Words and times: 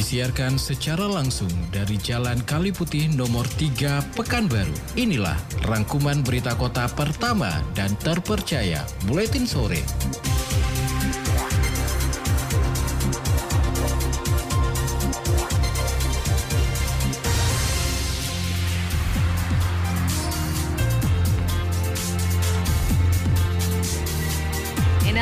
Disiarkan 0.00 0.56
secara 0.56 1.04
langsung 1.04 1.52
dari 1.68 2.00
Jalan 2.00 2.40
Kali 2.48 2.72
Putih 2.72 3.12
nomor 3.12 3.44
3 3.60 4.00
Pekanbaru. 4.16 4.72
Inilah 4.96 5.36
rangkuman 5.68 6.24
berita 6.24 6.56
kota 6.56 6.88
pertama 6.88 7.60
dan 7.76 7.92
terpercaya 8.00 8.80
Buletin 9.04 9.44
Sore. 9.44 9.84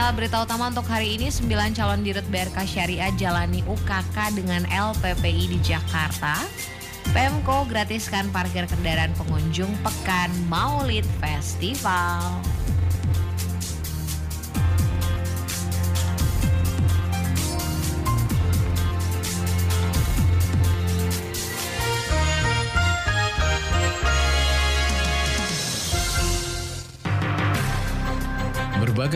Berita 0.09 0.40
utama 0.40 0.72
untuk 0.72 0.88
hari 0.88 1.20
ini. 1.20 1.29
9 1.29 1.76
calon 1.76 2.00
dirut 2.00 2.25
BRK 2.32 2.64
Syariah 2.64 3.12
jalani 3.21 3.61
UKK 3.68 4.17
dengan 4.32 4.64
LPPI 4.67 5.53
di 5.53 5.58
Jakarta. 5.61 6.48
Pemko 7.12 7.68
gratiskan 7.68 8.32
parkir 8.32 8.64
kendaraan 8.67 9.12
pengunjung 9.14 9.71
Pekan 9.84 10.32
Maulid 10.48 11.04
Festival. 11.21 12.57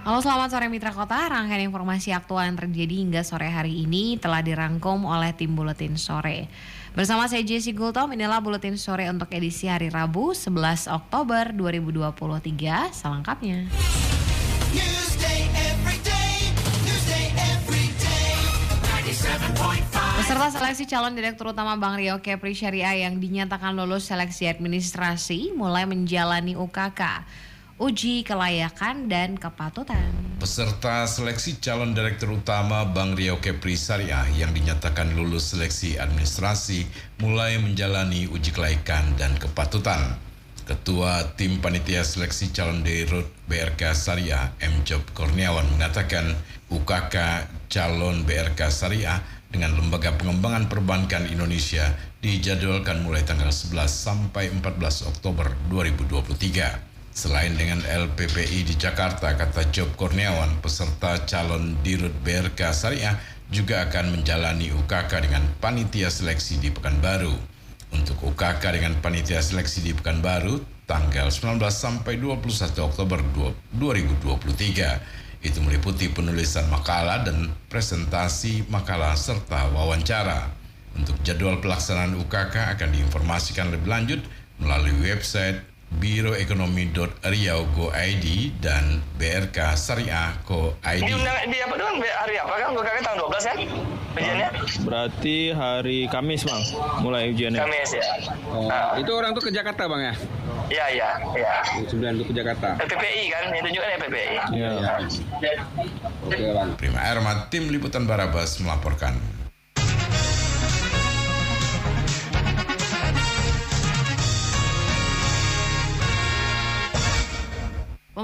Halo 0.00 0.24
selamat 0.24 0.48
sore 0.48 0.72
Mitra 0.72 0.96
Kota, 0.96 1.28
rangkaian 1.28 1.60
informasi 1.60 2.16
aktual 2.16 2.48
yang 2.48 2.56
terjadi 2.56 3.04
hingga 3.04 3.20
sore 3.20 3.52
hari 3.52 3.84
ini 3.84 4.16
telah 4.16 4.40
dirangkum 4.40 5.04
oleh 5.04 5.36
tim 5.36 5.52
Buletin 5.52 6.00
Sore. 6.00 6.48
Bersama 6.96 7.28
saya 7.28 7.44
Jesse 7.44 7.76
Gultom, 7.76 8.16
inilah 8.16 8.40
Buletin 8.40 8.80
Sore 8.80 9.12
untuk 9.12 9.28
edisi 9.28 9.68
hari 9.68 9.92
Rabu 9.92 10.32
11 10.32 10.88
Oktober 10.88 11.52
2023, 11.52 12.96
selengkapnya. 12.96 13.68
Newsday 14.72 15.52
every 15.68 16.00
day. 16.00 16.48
Newsday 16.80 17.26
every 17.52 17.92
day. 18.00 18.40
97.5. 19.04 20.00
Peserta 20.16 20.48
seleksi 20.48 20.84
calon 20.88 21.12
Direktur 21.12 21.52
Utama 21.52 21.76
Bank 21.76 22.00
Rio 22.00 22.24
Kepri 22.24 22.56
Syariah 22.56 23.04
yang 23.04 23.20
dinyatakan 23.20 23.76
lulus 23.76 24.08
seleksi 24.08 24.48
administrasi 24.48 25.52
mulai 25.52 25.84
menjalani 25.84 26.56
UKK, 26.56 27.00
uji 27.80 28.28
kelayakan 28.28 29.08
dan 29.08 29.40
kepatutan. 29.40 30.12
Peserta 30.36 31.08
seleksi 31.08 31.64
calon 31.64 31.96
Direktur 31.96 32.36
Utama 32.36 32.84
Bank 32.84 33.16
Riau 33.16 33.40
Kepri 33.40 33.72
Syariah 33.72 34.28
yang 34.36 34.52
dinyatakan 34.52 35.16
lulus 35.16 35.56
seleksi 35.56 35.96
administrasi 35.96 36.84
mulai 37.24 37.56
menjalani 37.56 38.28
uji 38.28 38.52
kelaikan 38.52 39.16
dan 39.16 39.32
kepatutan. 39.40 40.20
Ketua 40.68 41.24
Tim 41.40 41.64
Panitia 41.64 42.04
Seleksi 42.04 42.52
Calon 42.52 42.84
Dirut 42.84 43.26
BRK 43.48 43.96
Syariah 43.96 44.52
M. 44.60 44.84
Job 44.84 45.00
Kurniawan 45.16 45.64
mengatakan 45.72 46.36
UKK 46.68 47.48
calon 47.72 48.28
BRK 48.28 48.68
Syariah 48.68 49.24
dengan 49.48 49.72
Lembaga 49.74 50.14
Pengembangan 50.20 50.68
Perbankan 50.68 51.32
Indonesia 51.32 51.96
dijadwalkan 52.20 53.02
mulai 53.02 53.24
tanggal 53.24 53.48
11 53.48 53.88
sampai 53.88 54.52
14 54.52 55.10
Oktober 55.10 55.48
2023. 55.72 56.89
Selain 57.10 57.50
dengan 57.58 57.82
LPPI 57.82 58.70
di 58.70 58.78
Jakarta, 58.78 59.34
kata 59.34 59.66
Job 59.74 59.90
Kurniawan, 59.98 60.62
peserta 60.62 61.18
calon 61.26 61.74
Dirut 61.82 62.14
BRK 62.22 62.70
Syariah 62.70 63.18
juga 63.50 63.82
akan 63.90 64.14
menjalani 64.14 64.70
UKK 64.70 65.26
dengan 65.26 65.42
panitia 65.58 66.06
seleksi 66.06 66.62
di 66.62 66.70
Pekanbaru. 66.70 67.34
Untuk 67.90 68.14
UKK 68.22 68.62
dengan 68.78 68.94
panitia 69.02 69.42
seleksi 69.42 69.82
di 69.82 69.90
Pekanbaru, 69.90 70.62
tanggal 70.86 71.34
19 71.34 71.58
sampai 71.74 72.14
21 72.14 72.78
Oktober 72.78 73.18
2023. 73.74 75.42
Itu 75.42 75.58
meliputi 75.66 76.14
penulisan 76.14 76.70
makalah 76.70 77.26
dan 77.26 77.50
presentasi 77.66 78.70
makalah 78.70 79.18
serta 79.18 79.66
wawancara. 79.74 80.46
Untuk 80.94 81.18
jadwal 81.26 81.58
pelaksanaan 81.58 82.14
UKK 82.22 82.78
akan 82.78 82.94
diinformasikan 82.94 83.74
lebih 83.74 83.90
lanjut 83.90 84.22
melalui 84.62 84.94
website 85.02 85.69
biroekonomi.riau.go.id 85.90 88.26
dan 88.62 89.02
BRK 89.18 89.58
Syariah 89.74 90.38
Co.id. 90.46 91.02
Ini 91.02 91.12
undang 91.12 91.36
di 91.50 91.58
apa 91.58 91.74
doang? 91.74 91.98
Hari 91.98 92.34
apa 92.38 92.52
kan? 92.54 92.68
Gue 92.70 92.84
kakek 92.86 93.02
tanggal 93.02 93.26
12 93.26 93.50
kan? 93.50 93.58
Ujiannya? 94.10 94.48
Berarti 94.86 95.36
hari 95.54 95.98
Kamis 96.06 96.42
bang, 96.42 96.62
mulai 97.02 97.30
ujiannya. 97.30 97.60
Kamis 97.62 97.90
ya. 97.94 98.02
Oh, 98.50 98.66
Nah, 98.66 98.98
itu 98.98 99.10
orang 99.10 99.34
tuh 99.34 99.42
ke 99.46 99.50
Jakarta 99.50 99.86
bang 99.86 100.02
ya? 100.10 100.14
Iya, 100.70 100.86
iya, 100.94 101.08
iya. 101.34 101.54
Sembilan 101.86 102.18
tuh 102.22 102.26
ke 102.30 102.34
Jakarta. 102.34 102.78
PPI 102.78 103.24
kan? 103.30 103.42
Itu 103.54 103.68
juga 103.74 103.86
ya 103.90 103.98
PPI. 103.98 104.36
Iya. 104.54 104.70
Oke 106.26 106.36
bang. 106.54 106.68
Prima 106.78 107.00
Erma, 107.02 107.46
tim 107.50 107.70
liputan 107.70 108.06
Barabas 108.06 108.58
melaporkan. 108.62 109.18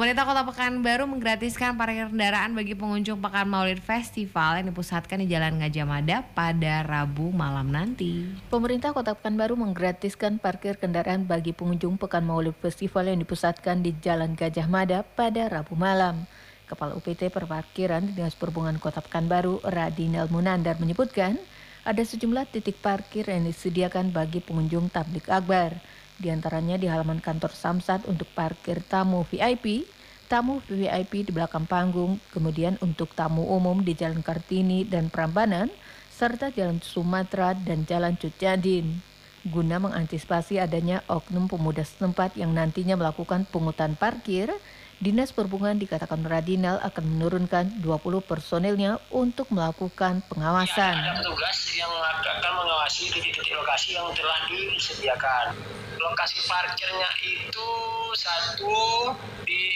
Pemerintah 0.06 0.30
Kota 0.30 0.46
Pekanbaru 0.46 1.04
menggratiskan 1.10 1.74
parkir 1.74 2.06
kendaraan 2.06 2.54
bagi 2.54 2.78
pengunjung 2.78 3.18
Pekan 3.18 3.50
Maulid 3.50 3.82
Festival 3.82 4.62
yang 4.62 4.70
dipusatkan 4.70 5.18
di 5.18 5.26
Jalan 5.26 5.58
Gajah 5.58 5.82
Mada 5.82 6.22
pada 6.30 6.86
Rabu 6.86 7.34
malam 7.34 7.74
nanti. 7.74 8.22
Pemerintah 8.46 8.94
Kota 8.94 9.18
Pekanbaru 9.18 9.58
menggratiskan 9.58 10.38
parkir 10.38 10.78
kendaraan 10.78 11.26
bagi 11.26 11.50
pengunjung 11.50 11.98
Pekan 11.98 12.22
Maulid 12.22 12.54
Festival 12.62 13.10
yang 13.10 13.18
dipusatkan 13.18 13.82
di 13.82 13.98
Jalan 13.98 14.38
Gajah 14.38 14.70
Mada 14.70 15.02
pada 15.02 15.50
Rabu 15.50 15.74
malam. 15.74 16.22
Kepala 16.70 16.94
UPT 16.94 17.26
Perparkiran 17.26 18.06
Dinas 18.06 18.38
Perhubungan 18.38 18.78
Kota 18.78 19.02
Pekanbaru, 19.02 19.58
Radinal 19.66 20.30
Munandar 20.30 20.78
menyebutkan, 20.78 21.34
ada 21.82 22.02
sejumlah 22.06 22.46
titik 22.54 22.78
parkir 22.78 23.26
yang 23.26 23.42
disediakan 23.42 24.14
bagi 24.14 24.38
pengunjung 24.38 24.86
tablik 24.86 25.26
akbar. 25.26 25.74
Di 26.14 26.30
antaranya 26.30 26.78
di 26.78 26.86
halaman 26.86 27.18
kantor 27.18 27.50
Samsat 27.52 28.06
untuk 28.06 28.30
parkir 28.32 28.86
tamu 28.86 29.26
VIP, 29.26 29.95
tamu 30.26 30.60
VIP 30.66 31.26
di 31.26 31.32
belakang 31.32 31.64
panggung, 31.64 32.18
kemudian 32.34 32.76
untuk 32.82 33.14
tamu 33.14 33.46
umum 33.46 33.80
di 33.80 33.94
Jalan 33.94 34.20
Kartini 34.20 34.82
dan 34.82 35.08
Prambanan, 35.08 35.70
serta 36.10 36.50
Jalan 36.50 36.82
Sumatera 36.82 37.54
dan 37.54 37.86
Jalan 37.86 38.18
Cutjadin. 38.18 38.98
Guna 39.46 39.78
mengantisipasi 39.78 40.58
adanya 40.58 41.06
oknum 41.06 41.46
pemuda 41.46 41.86
setempat 41.86 42.34
yang 42.34 42.50
nantinya 42.50 42.98
melakukan 42.98 43.46
pungutan 43.46 43.94
parkir, 43.94 44.50
Dinas 44.96 45.28
Perhubungan 45.28 45.76
dikatakan 45.76 46.24
Radinal 46.24 46.80
akan 46.80 47.04
menurunkan 47.04 47.84
20 47.84 48.24
personilnya 48.24 48.96
untuk 49.12 49.52
melakukan 49.52 50.24
pengawasan. 50.24 50.96
Ada 50.96 51.20
petugas 51.20 51.58
yang 51.76 51.92
akan 51.92 52.36
mengawasi 52.40 53.12
titik-titik 53.12 53.52
lokasi 53.60 53.92
yang 53.92 54.08
telah 54.16 54.40
disediakan. 54.48 55.52
Lokasi 56.00 56.40
parkirnya 56.48 57.10
itu 57.28 57.68
satu 58.16 59.12
di 59.44 59.75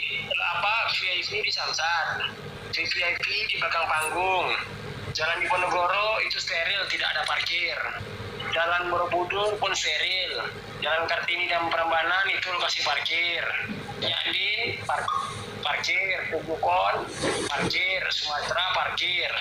apa 0.60 0.92
VIP 0.92 1.40
di 1.40 1.48
Samsat, 1.48 2.20
VIP 2.68 3.24
di 3.48 3.56
belakang 3.56 3.88
panggung. 3.88 4.52
Jalan 5.16 5.40
Diponegoro 5.40 6.20
itu 6.20 6.36
steril, 6.36 6.84
tidak 6.92 7.08
ada 7.16 7.24
parkir. 7.24 7.76
Jalan 8.52 8.92
Borobudur 8.92 9.56
pun 9.56 9.72
steril. 9.72 10.52
Jalan 10.84 11.08
Kartini 11.08 11.48
dan 11.48 11.72
Prambanan 11.72 12.28
itu 12.28 12.52
lokasi 12.52 12.84
parkir. 12.84 13.40
Jadi 14.04 14.76
par 14.84 15.00
parkir, 15.64 16.28
Tugukon 16.28 17.08
parkir, 17.48 18.04
Sumatera 18.12 18.64
parkir. 18.76 19.32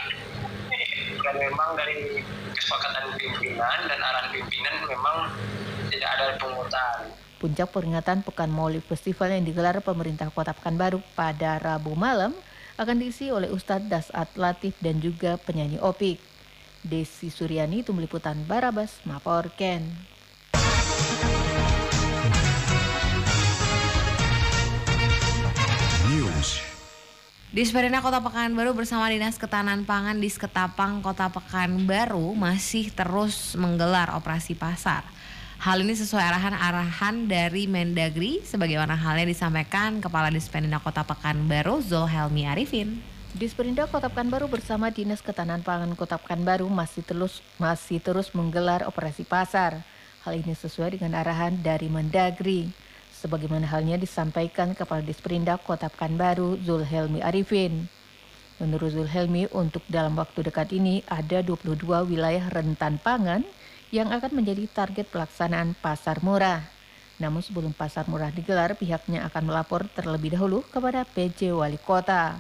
Dan 1.20 1.36
memang 1.36 1.76
dari 1.76 2.24
kesepakatan 2.56 3.20
pimpinan 3.20 3.80
dan 3.92 4.00
arahan 4.00 4.32
pimpinan 4.32 4.76
memang 4.88 5.36
tidak 5.92 6.10
ada 6.16 6.26
pungutan. 6.40 7.12
Puncak 7.40 7.72
peringatan 7.72 8.20
Pekan 8.20 8.52
Maulid 8.52 8.84
Festival 8.84 9.32
yang 9.32 9.48
digelar 9.48 9.80
pemerintah 9.80 10.28
Kota 10.28 10.52
Pekanbaru 10.52 11.00
pada 11.16 11.56
Rabu 11.56 11.96
malam 11.96 12.36
akan 12.76 13.00
diisi 13.00 13.32
oleh 13.32 13.48
Ustadz 13.48 13.88
Dasat 13.88 14.36
Latif 14.36 14.76
dan 14.84 15.00
juga 15.00 15.40
penyanyi 15.40 15.80
Opik. 15.80 16.20
Desi 16.84 17.32
Suryani 17.32 17.88
itu 17.88 17.96
meliputan 17.96 18.44
Barabas 18.44 19.00
Maporken. 19.08 19.88
News. 26.12 26.60
Disperinda 27.56 28.04
Kota 28.04 28.20
Pekanbaru 28.20 28.76
bersama 28.76 29.08
Dinas 29.08 29.40
Ketahanan 29.40 29.88
Pangan 29.88 30.20
di 30.20 30.28
Seketapang 30.28 31.00
Kota 31.00 31.32
Pekanbaru 31.32 32.36
masih 32.36 32.92
terus 32.92 33.56
menggelar 33.56 34.12
operasi 34.20 34.60
pasar. 34.60 35.08
Hal 35.60 35.84
ini 35.84 35.92
sesuai 35.92 36.24
arahan-arahan 36.24 37.28
dari 37.28 37.68
Mendagri 37.68 38.40
sebagaimana 38.48 38.96
halnya 38.96 39.28
disampaikan 39.28 40.00
Kepala 40.00 40.32
Disperinda 40.32 40.80
Kota 40.80 41.04
Pekanbaru 41.04 41.84
Zulhelmi 41.84 42.48
Arifin. 42.48 43.04
Disperinda 43.36 43.84
Kota 43.84 44.08
Pekanbaru 44.08 44.48
bersama 44.48 44.88
Dinas 44.88 45.20
Ketahanan 45.20 45.60
Pangan 45.60 45.92
Kota 46.00 46.16
Pekanbaru 46.16 46.64
masih 46.72 47.04
terus 47.04 47.44
masih 47.60 48.00
terus 48.00 48.32
menggelar 48.32 48.88
operasi 48.88 49.28
pasar. 49.28 49.84
Hal 50.24 50.40
ini 50.40 50.56
sesuai 50.56 50.96
dengan 50.96 51.20
arahan 51.20 51.60
dari 51.60 51.92
Mendagri. 51.92 52.72
Sebagaimana 53.20 53.68
halnya 53.68 54.00
disampaikan 54.00 54.72
Kepala 54.72 55.04
Disperinda 55.04 55.60
Kota 55.60 55.92
Pekanbaru 55.92 56.56
Zulhelmi 56.64 57.20
Arifin. 57.20 57.92
Menurut 58.64 58.96
Zulhelmi, 58.96 59.52
untuk 59.52 59.84
dalam 59.92 60.16
waktu 60.16 60.40
dekat 60.40 60.72
ini 60.72 61.04
ada 61.12 61.44
22 61.44 61.84
wilayah 62.08 62.48
rentan 62.48 62.96
pangan 63.04 63.44
yang 63.90 64.14
akan 64.14 64.42
menjadi 64.42 64.70
target 64.70 65.10
pelaksanaan 65.10 65.74
pasar 65.78 66.22
murah. 66.22 66.62
Namun 67.20 67.44
sebelum 67.44 67.76
pasar 67.76 68.08
murah 68.08 68.32
digelar, 68.32 68.78
pihaknya 68.78 69.28
akan 69.28 69.52
melapor 69.52 69.90
terlebih 69.92 70.38
dahulu 70.38 70.64
kepada 70.70 71.04
PJ 71.04 71.52
Wali 71.52 71.82
Kota. 71.82 72.40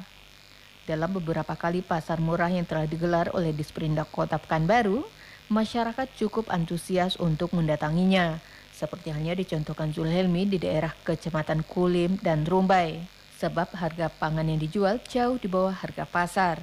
Dalam 0.87 1.11
beberapa 1.13 1.53
kali 1.53 1.83
pasar 1.83 2.17
murah 2.17 2.49
yang 2.49 2.65
telah 2.65 2.87
digelar 2.87 3.29
oleh 3.35 3.51
Disperindak 3.51 4.09
Kota 4.09 4.39
Pekanbaru, 4.39 5.03
masyarakat 5.51 6.07
cukup 6.15 6.47
antusias 6.49 7.19
untuk 7.19 7.51
mendatanginya, 7.51 8.39
seperti 8.71 9.11
halnya 9.11 9.35
dicontohkan 9.35 9.91
Zulhelmi 9.91 10.47
di 10.47 10.57
daerah 10.57 10.95
Kecamatan 11.03 11.67
Kulim 11.67 12.15
dan 12.23 12.47
Rumbai, 12.47 13.03
sebab 13.35 13.75
harga 13.75 14.07
pangan 14.07 14.47
yang 14.47 14.61
dijual 14.61 14.97
jauh 15.03 15.35
di 15.35 15.51
bawah 15.51 15.75
harga 15.75 16.07
pasar. 16.07 16.57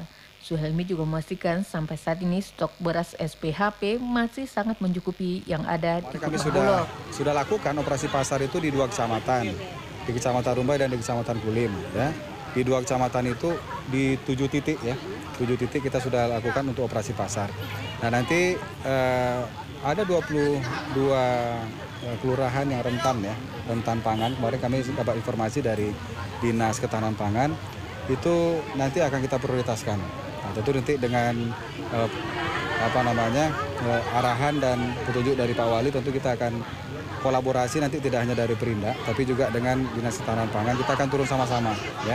Zulhelmi 0.46 0.86
juga 0.86 1.02
memastikan 1.02 1.66
sampai 1.66 1.98
saat 1.98 2.22
ini 2.22 2.38
stok 2.38 2.70
beras 2.78 3.18
SPHP 3.18 3.98
masih 3.98 4.46
sangat 4.46 4.78
mencukupi 4.78 5.42
yang 5.42 5.66
ada 5.66 5.98
di 5.98 6.22
Kami 6.22 6.38
sudah 6.38 6.86
sudah 7.10 7.34
lakukan 7.34 7.74
operasi 7.74 8.06
pasar 8.06 8.38
itu 8.46 8.62
di 8.62 8.70
dua 8.70 8.86
kecamatan, 8.86 9.50
di 10.06 10.10
kecamatan 10.14 10.54
Rumbai 10.54 10.78
dan 10.78 10.94
di 10.94 11.02
kecamatan 11.02 11.42
Kulim. 11.42 11.74
Ya, 11.90 12.14
di 12.54 12.62
dua 12.62 12.78
kecamatan 12.78 13.34
itu 13.34 13.58
di 13.90 14.14
tujuh 14.22 14.46
titik 14.46 14.78
ya, 14.86 14.94
tujuh 15.34 15.58
titik 15.58 15.82
kita 15.82 15.98
sudah 15.98 16.30
lakukan 16.38 16.62
untuk 16.70 16.86
operasi 16.86 17.10
pasar. 17.10 17.50
Nah 18.06 18.14
nanti 18.14 18.54
eh, 18.86 19.40
ada 19.82 20.02
22 20.06 20.22
eh, 21.10 21.58
kelurahan 22.22 22.70
yang 22.70 22.86
rentan 22.86 23.18
ya, 23.18 23.34
rentan 23.66 23.98
pangan. 23.98 24.38
Kemarin 24.38 24.62
kami 24.62 24.86
dapat 24.94 25.18
informasi 25.18 25.58
dari 25.58 25.90
dinas 26.38 26.78
ketahanan 26.78 27.18
pangan 27.18 27.50
itu 28.06 28.62
nanti 28.78 29.02
akan 29.02 29.18
kita 29.18 29.42
prioritaskan. 29.42 30.25
Nah, 30.46 30.54
tentu 30.54 30.70
nanti 30.78 30.94
dengan 30.94 31.34
eh, 31.90 32.08
apa 32.78 33.00
namanya 33.02 33.50
eh, 33.82 34.02
arahan 34.14 34.62
dan 34.62 34.78
petunjuk 35.10 35.34
dari 35.34 35.50
Pak 35.58 35.66
Wali 35.66 35.90
tentu 35.90 36.14
kita 36.14 36.38
akan 36.38 36.62
kolaborasi 37.18 37.82
nanti 37.82 37.98
tidak 37.98 38.22
hanya 38.22 38.38
dari 38.38 38.54
Perindak 38.54 38.94
tapi 39.02 39.26
juga 39.26 39.50
dengan 39.50 39.82
Dinas 39.98 40.22
Ketahanan 40.22 40.46
Pangan 40.54 40.78
kita 40.78 40.94
akan 40.94 41.08
turun 41.10 41.26
sama-sama 41.26 41.74
ya. 42.06 42.14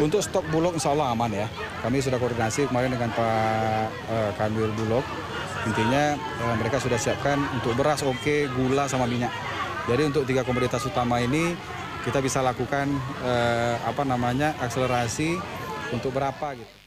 Untuk 0.00 0.24
stok 0.24 0.48
bulog 0.48 0.72
insya 0.76 0.92
Allah 0.96 1.12
aman 1.12 1.32
ya. 1.32 1.48
Kami 1.84 2.00
sudah 2.00 2.16
koordinasi 2.16 2.68
kemarin 2.68 2.92
dengan 2.92 3.12
Pak 3.12 3.88
eh, 4.08 4.30
Kanwil 4.36 4.72
Bulog. 4.76 5.04
Intinya 5.68 6.16
eh, 6.16 6.54
mereka 6.60 6.76
sudah 6.80 6.96
siapkan 6.96 7.40
untuk 7.56 7.76
beras 7.76 8.04
oke, 8.04 8.52
gula 8.52 8.88
sama 8.88 9.04
minyak. 9.04 9.32
Jadi 9.88 10.02
untuk 10.08 10.24
tiga 10.24 10.44
komoditas 10.44 10.84
utama 10.84 11.20
ini 11.20 11.52
kita 12.08 12.24
bisa 12.24 12.40
lakukan 12.40 12.88
eh, 13.24 13.76
apa 13.84 14.02
namanya 14.04 14.56
akselerasi 14.64 15.36
untuk 15.92 16.16
berapa 16.16 16.56
gitu. 16.56 16.81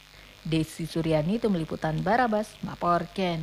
Desi 0.46 0.86
Suryani 0.86 1.42
itu 1.42 1.50
meliputan 1.50 1.98
Barabas 2.06 2.54
Maporken. 2.62 3.42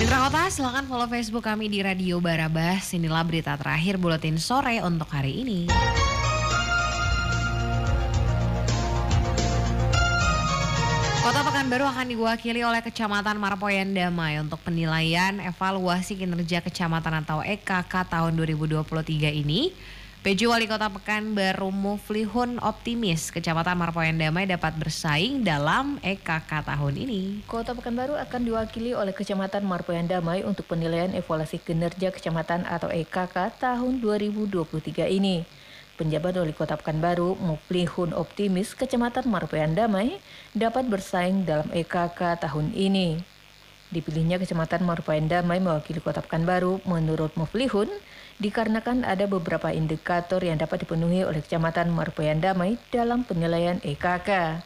Mitra 0.00 0.18
Kota, 0.28 0.48
silahkan 0.48 0.88
follow 0.88 1.06
Facebook 1.12 1.44
kami 1.44 1.68
di 1.68 1.84
Radio 1.84 2.18
Barabas. 2.18 2.88
Inilah 2.96 3.22
berita 3.22 3.54
terakhir 3.60 4.00
Buletin 4.00 4.40
Sore 4.40 4.80
untuk 4.80 5.12
hari 5.12 5.44
ini. 5.44 5.60
Pekanbaru 11.72 11.88
akan 11.88 12.08
diwakili 12.12 12.60
oleh 12.68 12.84
Kecamatan 12.84 13.40
Marpoyan 13.40 13.96
Damai 13.96 14.36
untuk 14.36 14.60
penilaian 14.60 15.40
evaluasi 15.40 16.20
kinerja 16.20 16.60
kecamatan 16.60 17.24
atau 17.24 17.40
EKK 17.40 18.12
tahun 18.12 18.36
2023 18.36 19.32
ini. 19.40 19.72
PJ 20.20 20.52
Wali 20.52 20.68
Kota 20.68 20.92
Pekanbaru 20.92 21.72
Muflihun 21.72 22.60
optimis 22.60 23.32
Kecamatan 23.32 23.80
Marpoyan 23.80 24.20
Damai 24.20 24.44
dapat 24.44 24.76
bersaing 24.76 25.48
dalam 25.48 25.96
EKK 26.04 26.60
tahun 26.60 26.92
ini. 26.92 27.40
Kota 27.48 27.72
Pekanbaru 27.72 28.20
akan 28.20 28.40
diwakili 28.44 28.92
oleh 28.92 29.16
Kecamatan 29.16 29.64
Marpoyan 29.64 30.04
Damai 30.04 30.44
untuk 30.44 30.68
penilaian 30.68 31.08
evaluasi 31.16 31.56
kinerja 31.56 32.12
kecamatan 32.12 32.68
atau 32.68 32.92
EKK 32.92 33.48
tahun 33.56 34.04
2023 34.04 35.08
ini. 35.08 35.61
Penjabat 36.02 36.34
Wali 36.34 36.50
Kota 36.50 36.74
Pekanbaru, 36.74 37.38
Muflihun 37.38 38.10
optimis 38.10 38.74
Kecamatan 38.74 39.30
Marpoyan 39.30 39.78
Damai 39.78 40.18
dapat 40.50 40.82
bersaing 40.90 41.46
dalam 41.46 41.70
EKK 41.70 42.42
tahun 42.42 42.74
ini. 42.74 43.22
Dipilihnya 43.94 44.42
Kecamatan 44.42 44.82
Marpoyan 44.82 45.30
Damai 45.30 45.62
mewakili 45.62 46.02
Kota 46.02 46.18
Pekanbaru 46.18 46.82
menurut 46.90 47.38
Muflihun 47.38 47.86
dikarenakan 48.42 49.06
ada 49.06 49.30
beberapa 49.30 49.70
indikator 49.70 50.42
yang 50.42 50.58
dapat 50.58 50.82
dipenuhi 50.82 51.22
oleh 51.22 51.38
Kecamatan 51.38 51.94
Marpoyan 51.94 52.42
Damai 52.42 52.82
dalam 52.90 53.22
penilaian 53.22 53.78
EKK. 53.78 54.58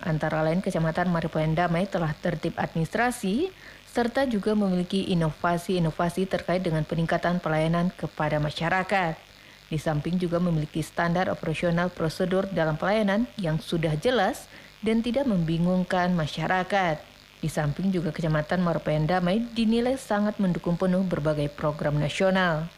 Antara 0.00 0.40
lain 0.40 0.64
Kecamatan 0.64 1.12
Marpoyan 1.12 1.52
Damai 1.52 1.84
telah 1.84 2.16
tertib 2.16 2.56
administrasi 2.56 3.52
serta 3.92 4.24
juga 4.24 4.56
memiliki 4.56 5.04
inovasi-inovasi 5.12 6.32
terkait 6.32 6.64
dengan 6.64 6.80
peningkatan 6.88 7.44
pelayanan 7.44 7.92
kepada 7.92 8.40
masyarakat. 8.40 9.31
Di 9.72 9.80
samping 9.80 10.20
juga 10.20 10.36
memiliki 10.36 10.84
standar 10.84 11.32
operasional 11.32 11.88
prosedur 11.88 12.44
dalam 12.52 12.76
pelayanan 12.76 13.24
yang 13.40 13.56
sudah 13.56 13.96
jelas 13.96 14.44
dan 14.84 15.00
tidak 15.00 15.24
membingungkan 15.24 16.12
masyarakat. 16.12 17.00
Di 17.40 17.48
samping 17.48 17.88
juga 17.88 18.12
Kecamatan 18.12 18.60
Marpayan 18.60 19.08
Damai 19.08 19.40
dinilai 19.40 19.96
sangat 19.96 20.36
mendukung 20.36 20.76
penuh 20.76 21.00
berbagai 21.08 21.48
program 21.56 21.96
nasional. 21.96 22.68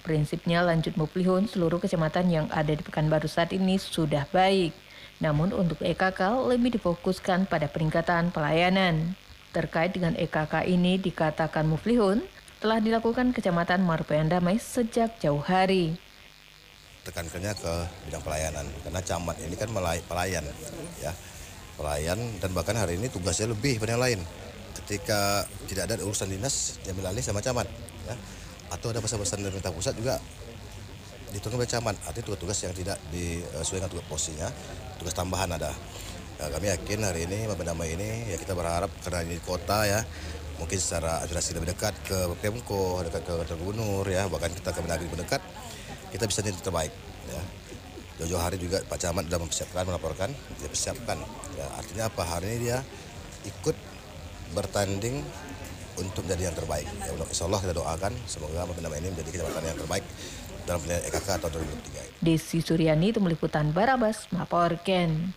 Prinsipnya 0.00 0.64
lanjut 0.64 0.96
Muplihun 0.96 1.52
seluruh 1.52 1.84
kecamatan 1.84 2.32
yang 2.32 2.46
ada 2.48 2.72
di 2.72 2.80
Pekanbaru 2.80 3.28
saat 3.28 3.52
ini 3.52 3.76
sudah 3.76 4.24
baik. 4.32 4.72
Namun 5.20 5.52
untuk 5.52 5.84
EKK 5.84 6.48
lebih 6.48 6.80
difokuskan 6.80 7.44
pada 7.44 7.68
peningkatan 7.68 8.32
pelayanan. 8.32 9.12
Terkait 9.52 9.92
dengan 9.92 10.16
EKK 10.16 10.64
ini 10.64 10.96
dikatakan 10.96 11.68
Muflihun 11.68 12.24
telah 12.64 12.80
dilakukan 12.80 13.36
Kecamatan 13.36 13.84
Marpayan 13.84 14.32
Damai 14.32 14.56
sejak 14.56 15.20
jauh 15.20 15.44
hari. 15.44 16.07
Tekankannya 17.08 17.56
ke 17.56 17.72
bidang 18.08 18.20
pelayanan. 18.20 18.68
Karena 18.84 19.00
camat 19.00 19.36
ini 19.40 19.56
kan 19.56 19.72
melay- 19.72 20.04
pelayan 20.04 20.44
ya. 21.00 21.12
Pelayan 21.80 22.18
dan 22.42 22.50
bahkan 22.52 22.76
hari 22.76 23.00
ini 23.00 23.08
tugasnya 23.08 23.48
lebih 23.48 23.80
pada 23.80 23.96
yang 23.96 24.04
lain. 24.04 24.20
Ketika 24.76 25.48
tidak 25.66 25.88
ada 25.88 26.04
urusan 26.04 26.28
dinas 26.28 26.76
diambil 26.84 27.10
alih 27.10 27.24
sama 27.24 27.40
camat 27.40 27.66
ya. 28.04 28.14
Atau 28.68 28.92
ada 28.92 29.00
pesan-pesan 29.00 29.40
dari 29.40 29.56
pemerintah 29.56 29.72
pusat 29.72 29.96
juga 29.96 30.20
ditunggu 31.32 31.60
oleh 31.60 31.70
camat. 31.70 31.96
Artinya 32.04 32.24
tugas-tugas 32.28 32.58
yang 32.68 32.74
tidak 32.76 32.98
disesuaikan 33.08 33.88
tugas 33.88 34.06
posisinya 34.06 34.48
tugas 35.00 35.14
tambahan 35.16 35.48
ada. 35.56 35.72
Ya, 36.38 36.46
kami 36.54 36.70
yakin 36.70 37.02
hari 37.02 37.26
ini 37.26 37.50
Bapak 37.50 37.66
Damai 37.66 37.98
ini 37.98 38.30
ya 38.30 38.38
kita 38.38 38.54
berharap 38.54 38.94
karena 39.02 39.26
ini 39.26 39.42
kota 39.42 39.82
ya 39.82 40.06
mungkin 40.58 40.78
secara 40.78 41.22
administrasi 41.22 41.58
lebih 41.58 41.74
dekat 41.74 41.94
ke 42.06 42.18
Pemko 42.38 43.02
dekat 43.06 43.26
ke 43.26 43.54
gubernur 43.58 44.06
ya. 44.06 44.26
Bahkan 44.30 44.50
kita 44.58 44.70
ke 44.70 44.78
Mendagri 44.82 45.10
mendekat 45.10 45.42
kita 46.12 46.24
bisa 46.28 46.40
jadi 46.40 46.56
terbaik 46.58 46.92
ya. 47.28 47.42
Jauh-jauh 48.18 48.42
hari 48.42 48.58
juga 48.58 48.82
Pak 48.82 48.98
Camat 48.98 49.30
sudah 49.30 49.38
mempersiapkan 49.38 49.82
melaporkan. 49.86 50.30
Dia 50.58 50.68
persiapkan 50.68 51.18
ya, 51.54 51.66
artinya 51.78 52.04
apa? 52.10 52.22
Hari 52.26 52.44
ini 52.50 52.56
dia 52.66 52.82
ikut 53.46 53.76
bertanding 54.58 55.22
untuk 55.98 56.26
menjadi 56.26 56.50
yang 56.50 56.56
terbaik. 56.58 56.86
Ya, 56.98 57.14
insya 57.14 57.46
Allah 57.46 57.60
kita 57.62 57.74
doakan. 57.78 58.12
Semoga 58.26 58.66
Mapinama 58.66 58.98
ini 58.98 59.14
menjadi 59.14 59.30
kecamatan 59.38 59.62
yang 59.70 59.78
terbaik 59.78 60.04
dalam 60.66 60.78
penilaian 60.84 61.04
EKK 61.08 61.28
tahun 61.40 61.52
2023 62.20 62.20
Desi 62.20 62.58
Suryani, 62.60 63.08
Tim 63.14 63.24
Liputan 63.24 63.72
Barabas, 63.72 64.28
melaporkan. 64.34 65.32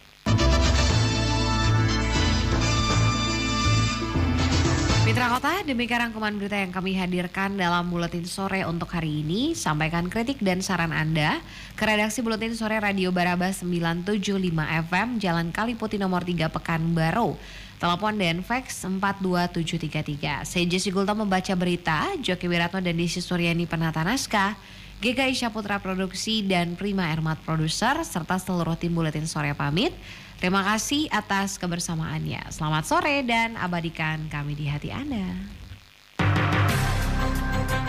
Mitra 5.11 5.27
Kota, 5.27 5.59
demikian 5.67 6.07
rangkuman 6.07 6.31
berita 6.39 6.55
yang 6.55 6.71
kami 6.71 6.95
hadirkan 6.95 7.59
dalam 7.59 7.91
Buletin 7.91 8.23
Sore 8.23 8.63
untuk 8.63 8.95
hari 8.95 9.27
ini. 9.27 9.51
Sampaikan 9.59 10.07
kritik 10.07 10.39
dan 10.39 10.63
saran 10.63 10.95
Anda 10.95 11.43
ke 11.75 11.83
redaksi 11.83 12.23
Buletin 12.23 12.55
Sore 12.55 12.79
Radio 12.79 13.11
Barabas 13.11 13.59
975 13.59 14.39
FM, 14.87 15.19
Jalan 15.19 15.51
Kaliputi 15.51 15.99
nomor 15.99 16.23
3 16.23 16.47
Pekanbaru. 16.47 17.35
Telepon 17.75 18.15
dan 18.15 18.39
fax 18.39 18.87
42733. 18.87 20.47
Saya 20.47 20.63
Jesse 20.63 20.95
Gulta 20.95 21.11
membaca 21.11 21.51
berita, 21.59 22.15
Joki 22.23 22.47
Wiratno 22.47 22.79
dan 22.79 22.95
Desi 22.95 23.19
Suryani 23.19 23.67
penata 23.67 24.07
naskah, 24.07 24.55
GKI 25.01 25.33
Syaputra 25.33 25.81
Produksi 25.81 26.45
dan 26.45 26.77
Prima 26.77 27.09
Ermat 27.09 27.41
Produser, 27.41 28.05
serta 28.05 28.37
seluruh 28.37 28.77
tim 28.77 28.93
Buletin 28.93 29.25
Sore 29.25 29.49
pamit. 29.57 29.89
Terima 30.37 30.61
kasih 30.61 31.09
atas 31.09 31.57
kebersamaannya. 31.57 32.53
Selamat 32.53 32.85
sore 32.85 33.25
dan 33.25 33.57
abadikan 33.57 34.29
kami 34.29 34.53
di 34.53 34.69
hati 34.69 34.93
Anda. 34.93 35.25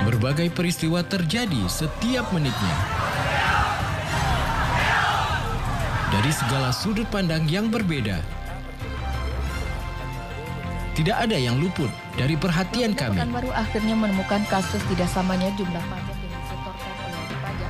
Berbagai 0.09 0.57
peristiwa 0.57 1.05
terjadi 1.05 1.61
setiap 1.69 2.33
menitnya. 2.33 2.77
Dari 6.17 6.33
segala 6.33 6.73
sudut 6.73 7.05
pandang 7.13 7.45
yang 7.45 7.69
berbeda. 7.69 8.25
Tidak 10.97 11.17
ada 11.29 11.37
yang 11.37 11.61
luput 11.61 11.93
dari 12.17 12.41
perhatian 12.41 12.97
kami. 12.97 13.21
Pekanbaru 13.21 13.53
akhirnya 13.53 13.97
menemukan 14.01 14.41
kasus 14.49 14.81
tidak 14.89 15.13
samanya 15.13 15.53
jumlah 15.61 15.85
pajak 15.93 16.12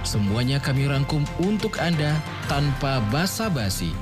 Semuanya 0.02 0.58
kami 0.58 0.90
rangkum 0.90 1.22
untuk 1.38 1.78
Anda 1.78 2.18
tanpa 2.50 2.98
basa-basi. 3.14 3.94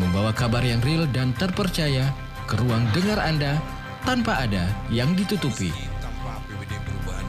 Membawa 0.00 0.32
kabar 0.32 0.64
yang 0.64 0.80
real 0.80 1.04
dan 1.12 1.36
terpercaya 1.36 2.08
ke 2.48 2.56
ruang 2.56 2.80
dengar 2.96 3.20
Anda 3.20 3.60
tanpa 4.08 4.40
ada 4.40 4.64
yang 4.88 5.12
ditutupi. 5.12 5.68
Tanpa 6.00 6.40
APBD 6.40 6.72
perubahan 6.80 7.26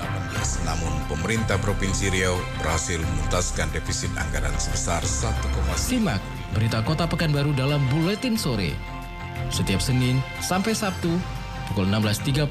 2018, 0.00 0.64
namun 0.64 0.92
pemerintah 1.12 1.60
Provinsi 1.60 2.08
Riau 2.08 2.40
berhasil 2.64 2.96
menuntaskan 2.96 3.68
defisit 3.76 4.08
anggaran 4.16 4.56
sebesar 4.56 5.04
1,9 5.04 5.76
Simak 5.76 6.22
berita 6.56 6.80
Kota 6.80 7.04
Pekanbaru 7.04 7.52
dalam 7.52 7.84
Buletin 7.92 8.40
Sore. 8.40 8.72
Setiap 9.52 9.84
Senin 9.84 10.24
sampai 10.40 10.72
Sabtu 10.72 11.12
pukul 11.68 11.92
16.30 11.92 12.48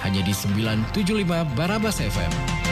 hanya 0.00 0.20
di 0.24 0.32
975 0.32 1.28
Barabas 1.52 2.00
FM. 2.00 2.63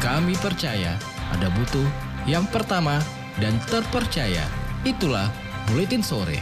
Kami 0.00 0.32
percaya 0.40 0.96
ada 1.28 1.52
butuh 1.52 1.84
yang 2.24 2.48
pertama 2.48 3.04
dan 3.36 3.52
terpercaya. 3.68 4.48
Itulah 4.80 5.28
Buletin 5.68 6.00
Sore. 6.00 6.40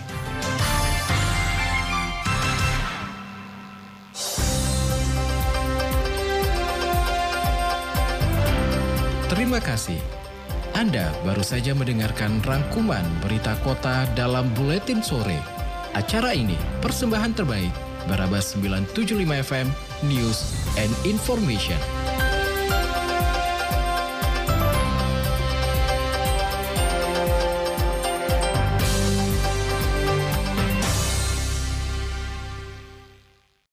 Terima 9.26 9.58
kasih. 9.58 9.98
Anda 10.78 11.10
baru 11.26 11.42
saja 11.42 11.74
mendengarkan 11.74 12.38
rangkuman 12.46 13.02
berita 13.26 13.58
kota 13.66 14.06
dalam 14.14 14.54
Buletin 14.54 15.02
Sore. 15.02 15.42
Acara 15.98 16.30
ini 16.30 16.54
persembahan 16.78 17.34
terbaik 17.34 17.74
Barabas 18.06 18.54
975 18.54 19.18
FM 19.42 19.66
News 20.06 20.54
and 20.78 20.94
Information. 21.02 22.07